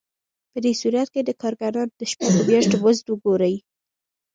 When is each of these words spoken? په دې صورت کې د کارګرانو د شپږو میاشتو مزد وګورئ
په 0.51 0.57
دې 0.63 0.73
صورت 0.81 1.07
کې 1.13 1.21
د 1.23 1.31
کارګرانو 1.41 1.93
د 1.99 2.01
شپږو 2.11 2.41
میاشتو 2.49 2.75
مزد 2.83 3.05
وګورئ 3.09 3.55